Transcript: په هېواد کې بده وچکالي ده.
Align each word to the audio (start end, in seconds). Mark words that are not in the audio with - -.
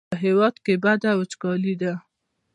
په 0.11 0.15
هېواد 0.23 0.55
کې 0.63 0.73
بده 0.83 1.11
وچکالي 1.19 1.73
ده. 1.81 1.93